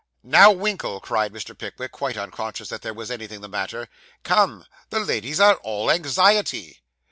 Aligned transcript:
'Now, 0.23 0.49
Winkle,' 0.51 0.99
cried 0.99 1.31
Mr. 1.31 1.55
Pickwick, 1.55 1.91
quite 1.91 2.17
unconscious 2.17 2.69
that 2.69 2.81
there 2.81 2.91
was 2.91 3.11
anything 3.11 3.41
the 3.41 3.47
matter. 3.47 3.87
'Come; 4.23 4.65
the 4.89 4.99
ladies 4.99 5.39
are 5.39 5.57
all 5.57 5.91
anxiety. 5.91 6.81